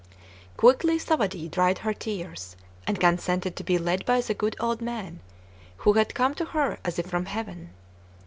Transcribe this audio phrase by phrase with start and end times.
[0.57, 2.55] Quickly Thawadee dried her tears,
[2.87, 5.19] and consented to be led by the good old man,
[5.77, 7.69] who had come to her as if from heaven.